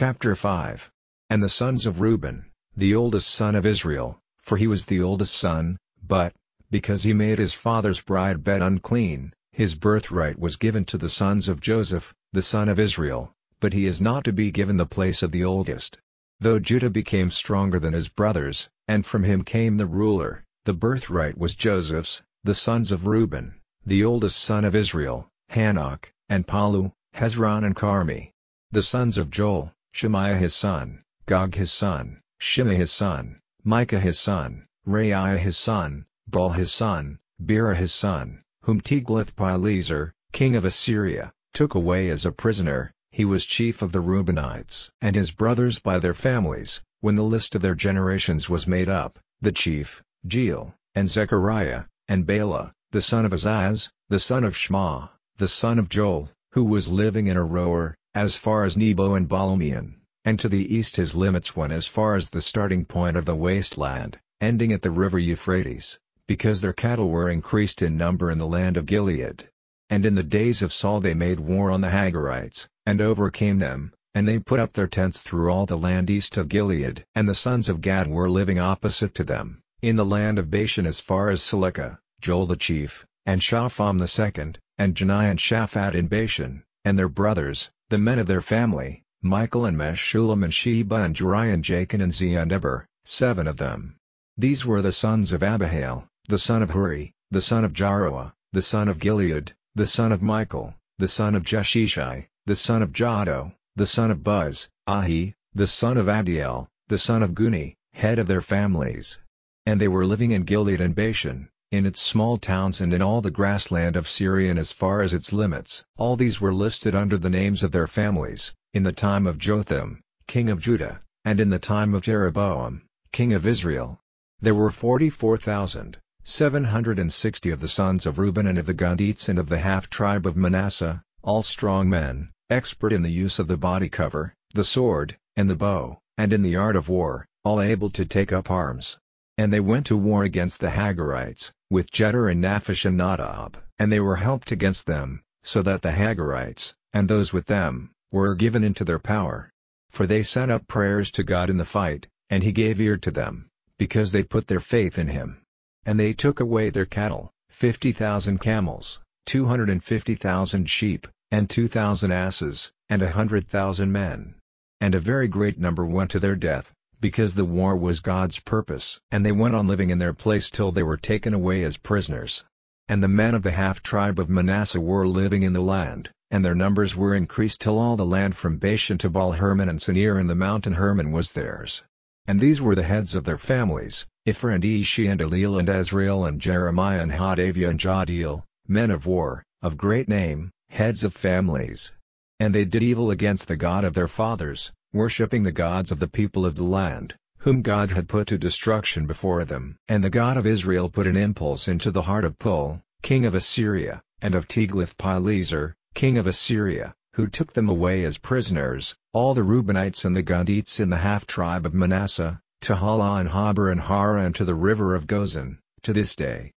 [0.00, 0.92] Chapter 5
[1.28, 2.44] And the sons of Reuben,
[2.76, 6.32] the oldest son of Israel, for he was the oldest son, but,
[6.70, 11.48] because he made his father's bride bed unclean, his birthright was given to the sons
[11.48, 15.20] of Joseph, the son of Israel, but he is not to be given the place
[15.24, 15.98] of the oldest.
[16.38, 21.36] Though Judah became stronger than his brothers, and from him came the ruler, the birthright
[21.36, 27.64] was Joseph's, the sons of Reuben, the oldest son of Israel, Hanoch, and Pallu, Hezron
[27.64, 28.30] and Carmi.
[28.70, 34.16] The sons of Joel, Shemaiah his son, Gog his son, Shimei his son, Micah his
[34.16, 41.32] son, Reaiah his son, Baal his son, Beerah his son, whom Tiglath-Pileser, king of Assyria,
[41.52, 44.88] took away as a prisoner, he was chief of the Reubenites.
[45.00, 49.18] And his brothers by their families, when the list of their generations was made up,
[49.40, 55.08] the chief, Jeiel, and Zechariah, and Bela, the son of Azaz, the son of Shema,
[55.38, 59.28] the son of Joel, who was living in a Aroer, as far as Nebo and
[59.28, 59.94] Baalmeon,
[60.28, 63.34] and to the east his limits went as far as the starting point of the
[63.34, 68.46] wasteland, ending at the river Euphrates, because their cattle were increased in number in the
[68.46, 69.48] land of Gilead.
[69.88, 73.94] And in the days of Saul they made war on the Hagarites, and overcame them,
[74.14, 77.06] and they put up their tents through all the land east of Gilead.
[77.14, 80.84] And the sons of Gad were living opposite to them, in the land of Bashan
[80.84, 85.94] as far as Salecah, Joel the chief, and Shapham the second, and Janai and Shaphat
[85.94, 90.94] in Bashan, and their brothers, the men of their family, Michael and Meshullam and Sheba
[90.94, 93.96] and Jeriah and Jachin and Zia and Eber, seven of them.
[94.36, 98.62] These were the sons of Abihail, the son of Huri, the son of Jaroah, the
[98.62, 103.54] son of Gilead, the son of Michael, the son of Jeshishai, the son of Jahdo,
[103.74, 108.28] the son of Buz, Ahi, the son of Abdiel, the son of Guni, head of
[108.28, 109.18] their families.
[109.66, 113.20] And they were living in Gilead and Bashan, in its small towns and in all
[113.20, 115.84] the grassland of Syria and as far as its limits.
[115.98, 120.00] All these were listed under the names of their families, in the time of Jotham,
[120.26, 124.00] king of Judah, and in the time of Jeroboam, king of Israel.
[124.40, 128.64] There were forty-four thousand, seven hundred and sixty of the sons of Reuben and of
[128.64, 133.38] the Gadites and of the half-tribe of Manasseh, all strong men, expert in the use
[133.38, 137.26] of the body cover, the sword, and the bow, and in the art of war,
[137.44, 138.96] all able to take up arms.
[139.38, 143.56] And they went to war against the Hagarites, with Jetur and Naphish and Nodab.
[143.78, 148.34] And they were helped against them, so that the Hagarites, and those with them, were
[148.34, 149.50] given into their power.
[149.90, 153.12] For they sent up prayers to God in the fight, and he gave ear to
[153.12, 155.40] them, because they put their faith in him.
[155.86, 161.06] And they took away their cattle, fifty thousand camels, two hundred and fifty thousand sheep,
[161.30, 164.34] and two thousand asses, and a hundred thousand men.
[164.80, 169.00] And a very great number went to their death, because the war was God's purpose.
[169.10, 172.44] And they went on living in their place till they were taken away as prisoners.
[172.88, 176.54] And the men of the half-tribe of Manasseh were living in the land, and their
[176.54, 180.28] numbers were increased till all the land from Bashan to Baal Hermon and Senir and
[180.28, 181.82] the mountain Hermon was theirs.
[182.26, 186.28] And these were the heads of their families, Epher and Ishi and Eliel and Azriel
[186.28, 191.92] and Jeremiah and Hodaviah and Jahdiel, men of war, of great name, heads of families.
[192.40, 196.08] And they did evil against the God of their fathers, worshipping the gods of the
[196.08, 199.76] people of the land, whom God had put to destruction before them.
[199.88, 203.34] And the God of Israel put an impulse into the heart of Pul, king of
[203.34, 209.42] Assyria, and of Tiglath-Pileser, king of Assyria, who took them away as prisoners, all the
[209.42, 214.24] Reubenites and the Gadites in the half-tribe of Manasseh, to Halah and Habor and Hara
[214.24, 216.52] and to the river of Gozan, to this day.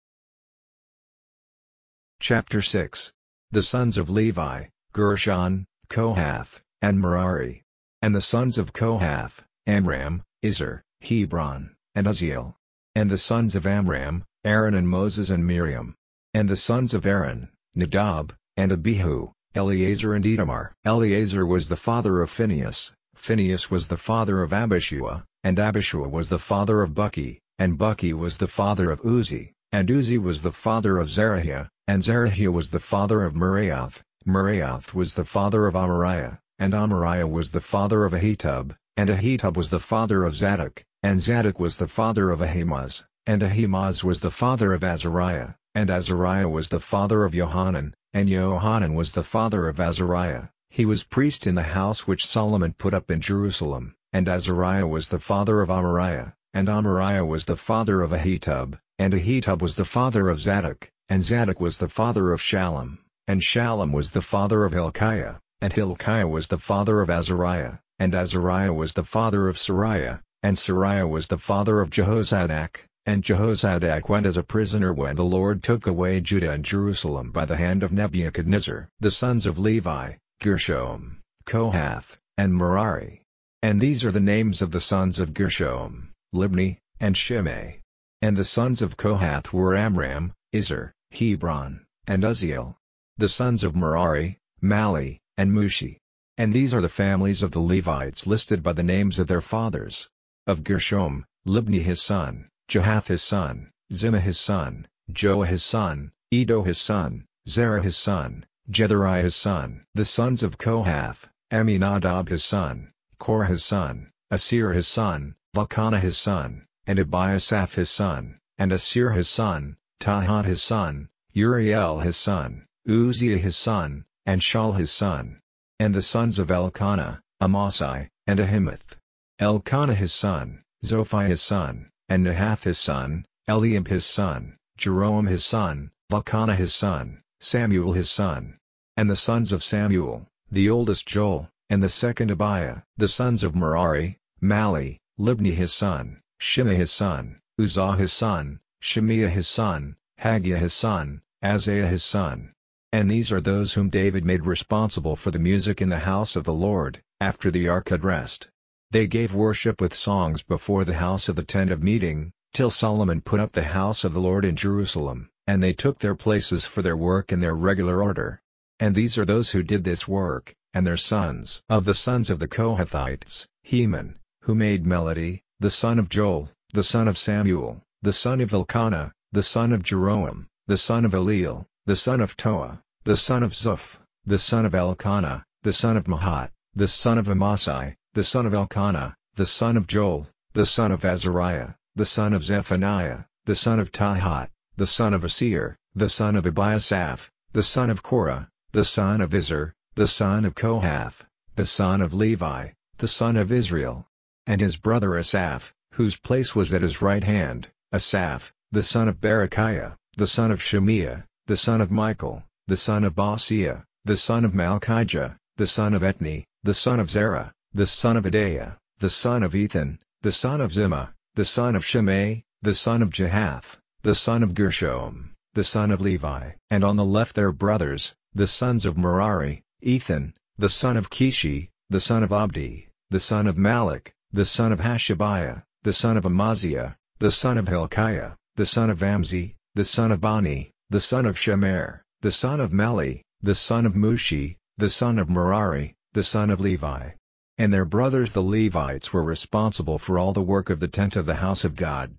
[2.20, 3.12] Chapter 6
[3.52, 7.64] the sons of Levi, Gershon, Kohath, and Merari.
[8.02, 12.56] And the sons of Kohath, Amram, Izhar, Hebron, and Uzziel.
[12.94, 15.94] And the sons of Amram, Aaron and Moses and Miriam.
[16.32, 20.74] And the sons of Aaron, Nadab, and Abihu, Eleazar and Ithamar.
[20.84, 26.30] Eleazar was the father of Phinehas, Phinehas was the father of Abishua, and Abishua was
[26.30, 30.52] the father of Buki, and Buki was the father of Uzzi, and Uzzi was the
[30.52, 35.74] father of Zerahiah, and Zerahiah was the father of Meraioth, Meraioth was the father of
[35.74, 40.84] Amariah, and Amariah was the father of Ahitub, and Ahitub was the father of Zadok,
[41.02, 45.88] and Zadok was the father of Ahimaaz, and Ahimaaz was the father of Azariah, and
[45.88, 50.48] Azariah was the father of Johanan, and Johanan was the father of Azariah.
[50.68, 55.08] He was priest in the house which Solomon put up in Jerusalem, and Azariah was
[55.08, 59.86] the father of Amariah, and Amariah was the father of Ahitub, and Ahitub was the
[59.86, 64.66] father of Zadok, and Zadok was the father of Shallum, and Shallum was the father
[64.66, 69.58] of Hilkiah, and Hilkiah was the father of Azariah, and Azariah was the father of
[69.58, 75.16] Seraiah, and Seraiah was the father of Jehozadak, and Jehozadak went as a prisoner when
[75.16, 78.88] the Lord took away Judah and Jerusalem by the hand of Nebuchadnezzar.
[79.00, 83.22] The sons of Levi, Gershom, Kohath, and Merari.
[83.62, 87.82] And these are the names of the sons of Gershom, Libni, and Shimei.
[88.22, 92.76] And the sons of Kohath were Amram, Izhar, Hebron, and Uzziel.
[93.18, 95.98] The sons of Merari, Mahli, and Mushi.
[96.36, 100.08] And these are the families of the Levites listed by the names of their fathers.
[100.46, 106.62] Of Gershom, Libni his son, Jahath his son, Zimmah his son, Joah his son, Iddo
[106.62, 109.84] his son, Zerah his son, Jetheriah his son.
[109.94, 116.16] The sons of Kohath, Amminadab his son, Korah his son, Assir his son, Elkanah his
[116.16, 122.66] son, and Abiasaph his son, and Assir his son, Tahath his son, Uriel his son,
[122.88, 125.40] Uzziah his son, and Shaul his son.
[125.78, 128.96] And the sons of Elkanah, Amasai, and Ahimoth.
[129.38, 135.44] Elkanah his son, Zophai his son, and Nahath his son, Eliab his son, Jeroham his
[135.44, 138.58] son, Elkanah his son, Samuel his son.
[138.96, 142.82] And the sons of Samuel, the oldest Joel, and the second Abiah.
[142.96, 149.30] The sons of Merari, Mahli, Libni his son, Shimei his son, Uzzah his son, Shemiah
[149.30, 152.52] his son, Haggiah his son, Asaiah his son.
[152.92, 156.42] And these are those whom David made responsible for the music in the house of
[156.44, 158.48] the Lord, after the ark had rest.
[158.90, 163.20] They gave worship with songs before the house of the tent of meeting, till Solomon
[163.20, 166.82] put up the house of the Lord in Jerusalem, and they took their places for
[166.82, 168.40] their work in their regular order.
[168.80, 171.62] And these are those who did this work, and their sons.
[171.68, 176.82] Of the sons of the Kohathites, Heman, who made melody, the son of Joel, the
[176.82, 181.66] son of Samuel, the son of Elkanah, the son of Jeroham, the son of Eliel,
[181.86, 186.04] the son of Toah, the son of Zuph, the son of Elkanah, the son of
[186.04, 190.92] Mahath, the son of Amasai, the son of Elkanah, the son of Joel, the son
[190.92, 196.10] of Azariah, the son of Zephaniah, the son of Tahath, the son of Assir, the
[196.10, 201.24] son of Abiasaph, the son of Korah, the son of Izhar, the son of Kohath,
[201.56, 204.06] the son of Levi, the son of Israel.
[204.46, 209.20] And his brother Asaph, whose place was at his right hand, Asaph, the son of
[209.20, 214.44] Berechiah, the son of Shemiah, the son of Michael, the son of Baaseiah, the son
[214.44, 219.10] of Malchijah, the son of Ethni, the son of Zerah, the son of Adaiah, the
[219.10, 223.78] son of Ethan, the son of Zimmah, the son of Shimei, the son of Jahath,
[224.02, 226.52] the son of Gershom, the son of Levi.
[226.70, 231.70] And on the left their brothers, the sons of Merari, Ethan, the son of Kishi,
[231.88, 236.24] the son of Abdi, the son of Malach, the son of Hashabiah, the son of
[236.24, 241.24] Amaziah, the son of Hilkiah, the son of Amzi, the son of Bani, the son
[241.24, 246.24] of Shemer, the son of Meli, the son of Mushi, the son of Merari, the
[246.24, 247.10] son of Levi.
[247.58, 251.26] And their brothers the Levites were responsible for all the work of the tent of
[251.26, 252.16] the house of God.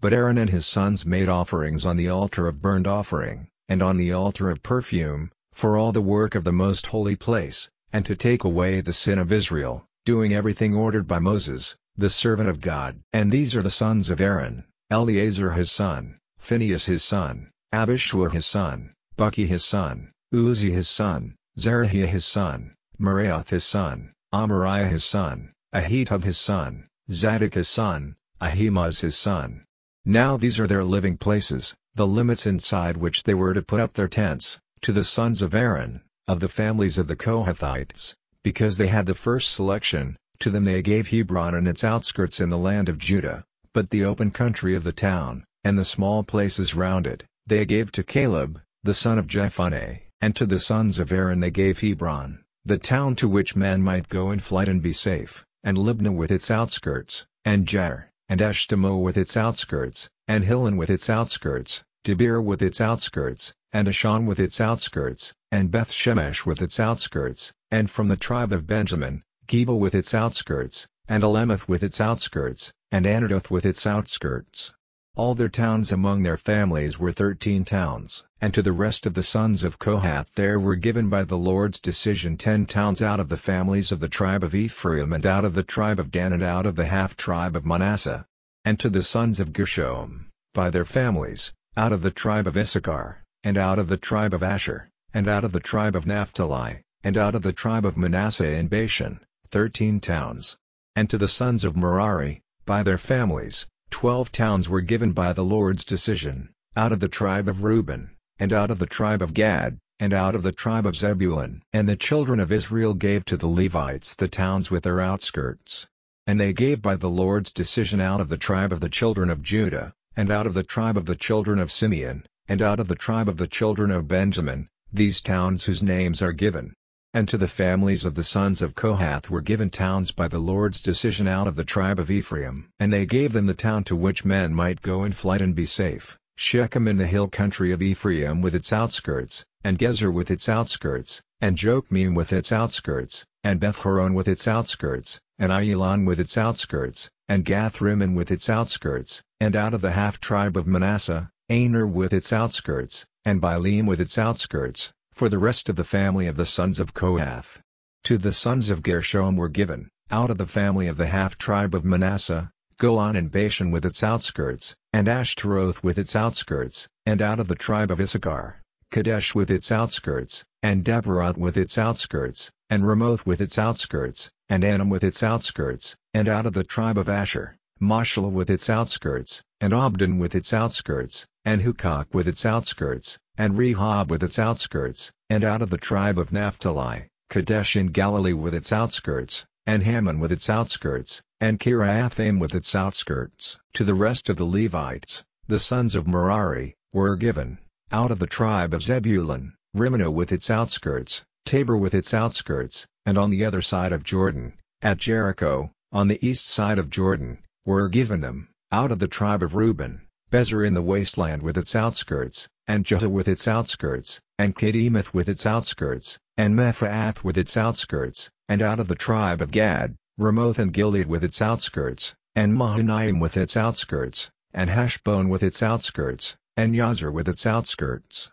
[0.00, 3.98] But Aaron and his sons made offerings on the altar of burnt offering, and on
[3.98, 8.16] the altar of perfume, for all the work of the most holy place, and to
[8.16, 13.00] take away the sin of Israel, doing everything ordered by Moses, the servant of God.
[13.12, 18.46] And these are the sons of Aaron, Eleazar his son, Phinehas his son, Abishua his
[18.46, 25.04] son, Buki his son, Uzzi his son, Zerahiah his son, Meraioth his son, Amariah his
[25.04, 29.64] son, Ahitub his son, Zadok his son, Ahimaaz his son.
[30.04, 33.94] Now these are their living places, the limits inside which they were to put up
[33.94, 38.86] their tents, to the sons of Aaron, of the families of the Kohathites, because they
[38.86, 42.88] had the first selection, to them they gave Hebron and its outskirts in the land
[42.88, 47.24] of Judah, but the open country of the town, and the small places round it,
[47.46, 51.50] they gave to Caleb, the son of Jephunneh, and to the sons of Aaron they
[51.50, 55.76] gave Hebron, the town to which men might go in flight and be safe, and
[55.76, 61.10] Libnah with its outskirts, and Jair, and Eshtemoa with its outskirts, and Hilen with its
[61.10, 66.80] outskirts, Debir with its outskirts, and Ashan with its outskirts, and Beth Shemesh with its
[66.80, 72.00] outskirts, and from the tribe of Benjamin, Geba with its outskirts, and Alemeth with its
[72.00, 74.72] outskirts, and Anathoth with its outskirts.
[75.16, 78.24] All their towns among their families were thirteen towns.
[78.40, 81.78] And to the rest of the sons of Kohath there were given by the Lord's
[81.78, 85.54] decision ten towns out of the families of the tribe of Ephraim and out of
[85.54, 88.26] the tribe of Dan and out of the half-tribe of Manasseh.
[88.64, 93.22] And to the sons of Gershom, by their families, out of the tribe of Issachar,
[93.44, 97.16] and out of the tribe of Asher, and out of the tribe of Naphtali, and
[97.16, 100.56] out of the tribe of Manasseh in Bashan, thirteen towns.
[100.96, 105.44] And to the sons of Merari, by their families, twelve towns were given by the
[105.44, 108.10] Lord's decision, out of the tribe of Reuben,
[108.40, 111.62] and out of the tribe of Gad, and out of the tribe of Zebulun.
[111.72, 115.86] And the children of Israel gave to the Levites the towns with their outskirts.
[116.26, 119.42] And they gave by the Lord's decision out of the tribe of the children of
[119.42, 122.96] Judah, and out of the tribe of the children of Simeon, and out of the
[122.96, 126.74] tribe of the children of Benjamin, these towns whose names are given.
[127.16, 130.80] And to the families of the sons of Kohath were given towns by the Lord's
[130.80, 132.66] decision out of the tribe of Ephraim.
[132.80, 135.64] And they gave them the town to which men might go in flight and be
[135.64, 140.48] safe, Shechem in the hill country of Ephraim with its outskirts, and Gezer with its
[140.48, 146.36] outskirts, and Jokmeam with its outskirts, and Bethhoron with its outskirts, and Aiyalon with its
[146.36, 152.12] outskirts, and Gathrimmon with its outskirts, and out of the half-tribe of Manasseh, Aner with
[152.12, 156.44] its outskirts, and Bileam with its outskirts, for the rest of the family of the
[156.44, 157.60] sons of Kohath.
[158.04, 161.84] To the sons of Gershom were given, out of the family of the half-tribe of
[161.84, 167.46] Manasseh, Golan and Bashan with its outskirts, and Ashtaroth with its outskirts, and out of
[167.46, 173.24] the tribe of Issachar, Kadesh with its outskirts, and Daberath with its outskirts, and Ramoth
[173.24, 177.56] with its outskirts, and Anam with its outskirts, and out of the tribe of Asher,
[177.80, 183.54] Mashal with its outskirts, and Abdon with its outskirts, and Hukok with its outskirts, and
[183.54, 188.54] Rehob with its outskirts, and out of the tribe of Naphtali, Kadesh in Galilee with
[188.54, 193.58] its outskirts, and Hammon with its outskirts, and Kiriathaim with its outskirts.
[193.74, 197.58] To the rest of the Levites, the sons of Merari, were given,
[197.90, 203.18] out of the tribe of Zebulun, Rimmon with its outskirts, Tabor with its outskirts, and
[203.18, 207.88] on the other side of Jordan, at Jericho, on the east side of Jordan, were
[207.88, 210.00] given them, out of the tribe of Reuben,
[210.34, 215.28] Bezer in the wasteland with its outskirts, and Jahzah with its outskirts, and Kedemoth with
[215.28, 220.58] its outskirts, and Mephaath with its outskirts, and out of the tribe of Gad, Ramoth
[220.58, 226.36] and Gilead with its outskirts, and Mahanaim with its outskirts, and Heshbon with its outskirts,
[226.56, 228.32] and Yazer with its outskirts.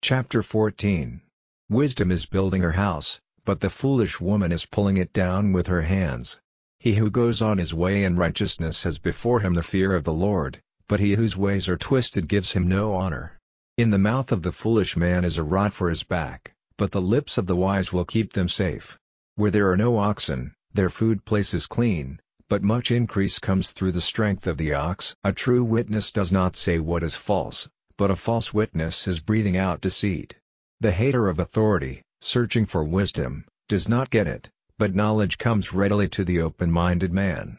[0.00, 1.20] Chapter 14
[1.68, 5.82] Wisdom is building her house, but the foolish woman is pulling it down with her
[5.82, 6.40] hands.
[6.82, 10.14] He who goes on his way in righteousness has before him the fear of the
[10.14, 13.38] Lord, but he whose ways are twisted gives him no honor.
[13.76, 17.02] In the mouth of the foolish man is a rod for his back, but the
[17.02, 18.98] lips of the wise will keep them safe.
[19.34, 22.18] Where there are no oxen, their food place is clean,
[22.48, 25.14] but much increase comes through the strength of the ox.
[25.22, 27.68] A true witness does not say what is false,
[27.98, 30.34] but a false witness is breathing out deceit.
[30.80, 34.48] The hater of authority, searching for wisdom, does not get it,
[34.80, 37.58] but knowledge comes readily to the open-minded man.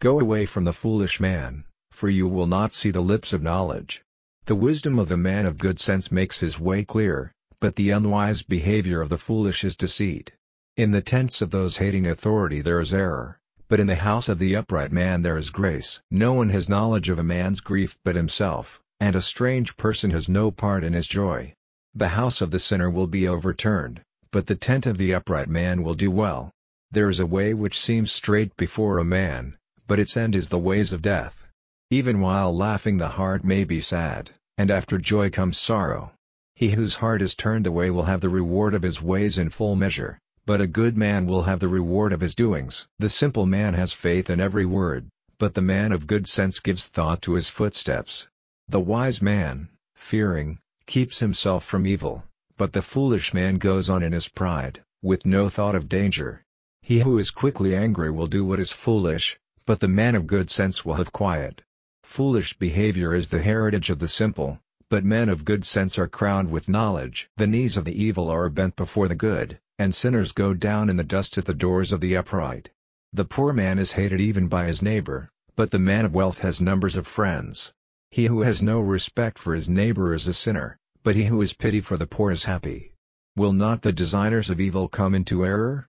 [0.00, 4.02] Go away from the foolish man, for you will not see the lips of knowledge.
[4.44, 8.42] The wisdom of the man of good sense makes his way clear, but the unwise
[8.42, 10.32] behavior of the foolish is deceit.
[10.76, 14.38] In the tents of those hating authority there is error, but in the house of
[14.38, 16.02] the upright man there is grace.
[16.10, 20.28] No one has knowledge of a man's grief but himself, and a strange person has
[20.28, 21.54] no part in his joy.
[21.94, 25.82] The house of the sinner will be overturned, but the tent of the upright man
[25.82, 26.52] will do well.
[26.90, 30.58] There is a way which seems straight before a man, but its end is the
[30.58, 31.46] ways of death.
[31.90, 36.12] Even while laughing the heart may be sad, and after joy comes sorrow.
[36.54, 39.76] He whose heart is turned away will have the reward of his ways in full
[39.76, 42.88] measure, but a good man will have the reward of his doings.
[42.98, 46.86] The simple man has faith in every word, but the man of good sense gives
[46.86, 48.28] thought to his footsteps.
[48.66, 52.24] The wise man, fearing, keeps himself from evil,
[52.56, 56.42] but the foolish man goes on in his pride, with no thought of danger.
[56.88, 60.48] He who is quickly angry will do what is foolish, but the man of good
[60.48, 61.60] sense will have quiet.
[62.02, 66.50] Foolish behavior is the heritage of the simple, but men of good sense are crowned
[66.50, 67.28] with knowledge.
[67.36, 70.96] The knees of the evil are bent before the good, and sinners go down in
[70.96, 72.70] the dust at the doors of the upright.
[73.12, 76.58] The poor man is hated even by his neighbor, but the man of wealth has
[76.58, 77.70] numbers of friends.
[78.10, 81.52] He who has no respect for his neighbor is a sinner, but he who has
[81.52, 82.94] pity for the poor is happy.
[83.36, 85.86] Will not the designers of evil come into error?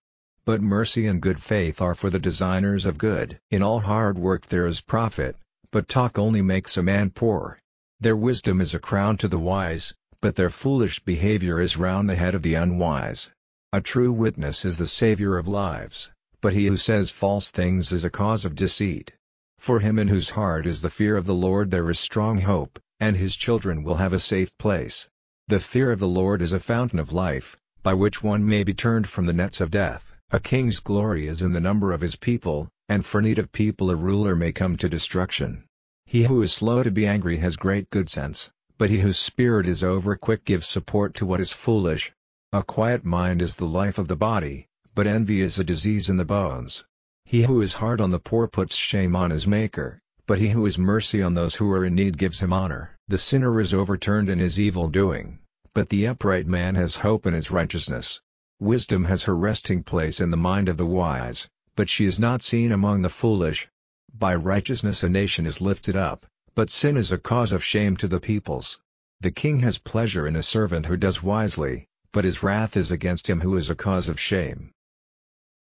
[0.50, 3.39] But mercy and good faith are for the designers of good.
[3.51, 5.36] In all hard work there is profit,
[5.72, 7.60] but talk only makes a man poor.
[8.00, 12.15] Their wisdom is a crown to the wise, but their foolish behavior is round the
[12.15, 13.29] head of the unwise.
[13.72, 16.10] A true witness is the savior of lives,
[16.41, 19.13] but he who says false things is a cause of deceit.
[19.60, 22.79] For him in whose heart is the fear of the Lord there is strong hope,
[23.00, 25.08] and his children will have a safe place.
[25.48, 28.74] The fear of the Lord is a fountain of life, by which one may be
[28.74, 30.09] turned from the nets of death.
[30.31, 33.89] A king's glory is in the number of his people, and for need of people
[33.89, 35.63] a ruler may come to destruction.
[36.05, 39.67] He who is slow to be angry has great good sense, but he whose spirit
[39.67, 42.12] is over quick gives support to what is foolish.
[42.53, 46.17] A quiet mind is the life of the body, but envy is a disease in
[46.17, 46.86] the bones.
[47.25, 50.63] He who is hard on the poor puts shame on his maker, but he who
[50.67, 52.95] is mercy on those who are in need gives him honor.
[53.07, 55.39] The sinner is overturned in his evil doing,
[55.74, 58.21] but the upright man has hope in his righteousness.
[58.62, 61.48] Wisdom has her resting place in the mind of the wise,
[61.78, 63.70] but she is not seen among the foolish.
[64.13, 66.25] By righteousness a nation is lifted up,
[66.56, 68.82] but sin is a cause of shame to the peoples.
[69.22, 73.28] The king has pleasure in a servant who does wisely, but his wrath is against
[73.30, 74.72] him who is a cause of shame.